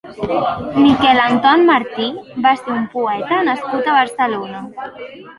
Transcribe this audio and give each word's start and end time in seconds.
Miquel 0.83 1.19
Anton 1.31 1.59
Martí 1.67 2.07
va 2.45 2.53
ser 2.61 2.73
un 2.77 2.87
poeta 2.93 3.37
nascut 3.49 3.91
a 3.91 3.99
Barcelona. 3.99 4.63